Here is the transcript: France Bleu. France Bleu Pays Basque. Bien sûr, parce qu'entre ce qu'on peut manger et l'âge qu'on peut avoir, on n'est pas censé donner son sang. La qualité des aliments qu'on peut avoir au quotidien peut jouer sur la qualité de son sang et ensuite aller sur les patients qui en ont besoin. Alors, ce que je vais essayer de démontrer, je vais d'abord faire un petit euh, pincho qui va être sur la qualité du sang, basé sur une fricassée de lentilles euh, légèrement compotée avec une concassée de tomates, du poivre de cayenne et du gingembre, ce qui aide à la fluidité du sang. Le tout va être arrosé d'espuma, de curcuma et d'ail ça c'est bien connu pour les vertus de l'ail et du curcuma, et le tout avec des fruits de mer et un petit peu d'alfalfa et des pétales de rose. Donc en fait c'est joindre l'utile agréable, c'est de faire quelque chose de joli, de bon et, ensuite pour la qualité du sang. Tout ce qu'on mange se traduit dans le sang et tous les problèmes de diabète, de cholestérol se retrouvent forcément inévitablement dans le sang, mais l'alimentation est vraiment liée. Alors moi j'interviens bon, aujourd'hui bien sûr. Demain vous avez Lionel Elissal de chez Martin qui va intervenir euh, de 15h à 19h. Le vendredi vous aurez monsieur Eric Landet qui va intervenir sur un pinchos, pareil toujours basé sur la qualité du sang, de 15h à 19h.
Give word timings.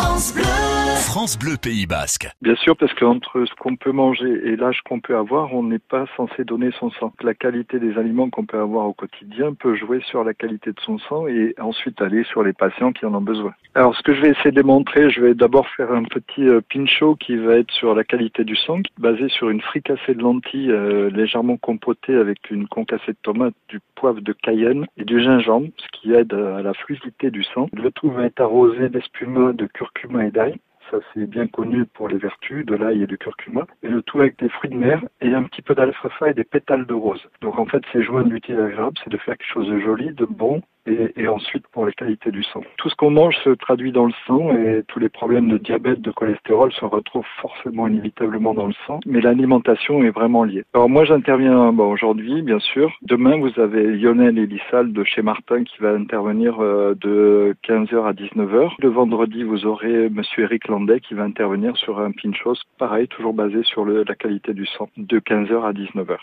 France 0.00 0.32
Bleu. 0.32 0.69
France 1.10 1.36
Bleu 1.36 1.56
Pays 1.60 1.88
Basque. 1.88 2.28
Bien 2.40 2.54
sûr, 2.54 2.76
parce 2.76 2.94
qu'entre 2.94 3.44
ce 3.44 3.52
qu'on 3.56 3.74
peut 3.74 3.90
manger 3.90 4.30
et 4.44 4.54
l'âge 4.54 4.80
qu'on 4.82 5.00
peut 5.00 5.16
avoir, 5.16 5.52
on 5.52 5.64
n'est 5.64 5.80
pas 5.80 6.04
censé 6.16 6.44
donner 6.44 6.70
son 6.78 6.92
sang. 6.92 7.12
La 7.24 7.34
qualité 7.34 7.80
des 7.80 7.98
aliments 7.98 8.30
qu'on 8.30 8.46
peut 8.46 8.60
avoir 8.60 8.86
au 8.86 8.92
quotidien 8.92 9.52
peut 9.54 9.74
jouer 9.74 10.00
sur 10.06 10.22
la 10.22 10.34
qualité 10.34 10.70
de 10.70 10.78
son 10.86 10.98
sang 10.98 11.26
et 11.26 11.56
ensuite 11.58 12.00
aller 12.00 12.22
sur 12.22 12.44
les 12.44 12.52
patients 12.52 12.92
qui 12.92 13.06
en 13.06 13.14
ont 13.16 13.20
besoin. 13.20 13.52
Alors, 13.74 13.96
ce 13.96 14.02
que 14.02 14.14
je 14.14 14.20
vais 14.20 14.28
essayer 14.28 14.52
de 14.52 14.60
démontrer, 14.60 15.10
je 15.10 15.20
vais 15.20 15.34
d'abord 15.34 15.66
faire 15.70 15.90
un 15.90 16.04
petit 16.04 16.46
euh, 16.46 16.60
pincho 16.72 17.16
qui 17.16 17.34
va 17.34 17.56
être 17.56 17.72
sur 17.72 17.92
la 17.96 18.04
qualité 18.04 18.44
du 18.44 18.54
sang, 18.54 18.78
basé 18.96 19.28
sur 19.30 19.50
une 19.50 19.62
fricassée 19.62 20.14
de 20.14 20.22
lentilles 20.22 20.70
euh, 20.70 21.10
légèrement 21.10 21.56
compotée 21.56 22.14
avec 22.14 22.52
une 22.52 22.68
concassée 22.68 23.14
de 23.14 23.18
tomates, 23.20 23.54
du 23.68 23.80
poivre 23.96 24.20
de 24.20 24.32
cayenne 24.32 24.86
et 24.96 25.04
du 25.04 25.20
gingembre, 25.20 25.70
ce 25.76 25.88
qui 25.88 26.12
aide 26.12 26.32
à 26.34 26.62
la 26.62 26.72
fluidité 26.72 27.32
du 27.32 27.42
sang. 27.42 27.68
Le 27.72 27.90
tout 27.90 28.12
va 28.12 28.26
être 28.26 28.40
arrosé 28.40 28.88
d'espuma, 28.88 29.52
de 29.52 29.66
curcuma 29.66 30.24
et 30.24 30.30
d'ail 30.30 30.54
ça 30.90 30.98
c'est 31.12 31.26
bien 31.26 31.46
connu 31.46 31.84
pour 31.86 32.08
les 32.08 32.18
vertus 32.18 32.64
de 32.66 32.74
l'ail 32.74 33.02
et 33.02 33.06
du 33.06 33.18
curcuma, 33.18 33.66
et 33.82 33.88
le 33.88 34.02
tout 34.02 34.20
avec 34.20 34.38
des 34.38 34.48
fruits 34.48 34.70
de 34.70 34.76
mer 34.76 35.02
et 35.20 35.34
un 35.34 35.44
petit 35.44 35.62
peu 35.62 35.74
d'alfalfa 35.74 36.30
et 36.30 36.34
des 36.34 36.44
pétales 36.44 36.86
de 36.86 36.94
rose. 36.94 37.28
Donc 37.40 37.58
en 37.58 37.66
fait 37.66 37.82
c'est 37.92 38.02
joindre 38.02 38.30
l'utile 38.30 38.60
agréable, 38.60 38.96
c'est 39.02 39.10
de 39.10 39.18
faire 39.18 39.36
quelque 39.36 39.52
chose 39.52 39.68
de 39.68 39.78
joli, 39.78 40.12
de 40.12 40.24
bon 40.24 40.62
et, 41.16 41.28
ensuite 41.28 41.66
pour 41.68 41.86
la 41.86 41.92
qualité 41.92 42.30
du 42.30 42.42
sang. 42.42 42.62
Tout 42.76 42.88
ce 42.88 42.94
qu'on 42.94 43.10
mange 43.10 43.36
se 43.44 43.50
traduit 43.50 43.92
dans 43.92 44.06
le 44.06 44.12
sang 44.26 44.50
et 44.50 44.82
tous 44.88 44.98
les 44.98 45.08
problèmes 45.08 45.48
de 45.48 45.58
diabète, 45.58 46.00
de 46.00 46.10
cholestérol 46.10 46.72
se 46.72 46.84
retrouvent 46.84 47.26
forcément 47.40 47.86
inévitablement 47.86 48.54
dans 48.54 48.66
le 48.66 48.74
sang, 48.86 49.00
mais 49.06 49.20
l'alimentation 49.20 50.02
est 50.02 50.10
vraiment 50.10 50.44
liée. 50.44 50.64
Alors 50.74 50.88
moi 50.88 51.04
j'interviens 51.04 51.72
bon, 51.72 51.90
aujourd'hui 51.90 52.42
bien 52.42 52.58
sûr. 52.58 52.92
Demain 53.02 53.38
vous 53.38 53.60
avez 53.60 53.86
Lionel 53.86 54.38
Elissal 54.38 54.92
de 54.92 55.04
chez 55.04 55.22
Martin 55.22 55.64
qui 55.64 55.80
va 55.80 55.92
intervenir 55.92 56.60
euh, 56.60 56.94
de 57.00 57.54
15h 57.66 58.04
à 58.04 58.12
19h. 58.12 58.72
Le 58.78 58.88
vendredi 58.88 59.42
vous 59.42 59.66
aurez 59.66 60.08
monsieur 60.08 60.44
Eric 60.44 60.68
Landet 60.68 61.00
qui 61.00 61.14
va 61.14 61.24
intervenir 61.24 61.76
sur 61.76 62.00
un 62.00 62.12
pinchos, 62.12 62.56
pareil 62.78 63.08
toujours 63.08 63.34
basé 63.34 63.62
sur 63.62 63.84
la 63.84 64.14
qualité 64.14 64.54
du 64.54 64.66
sang, 64.66 64.88
de 64.96 65.18
15h 65.18 65.62
à 65.62 65.72
19h. 65.72 66.16